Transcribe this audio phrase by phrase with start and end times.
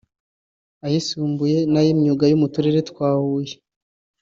[0.85, 3.55] ayisumbuye n’ay’imyuga yo mu Turere twa Huye